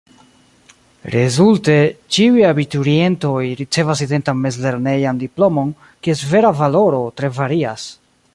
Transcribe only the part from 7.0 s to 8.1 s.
tre varias.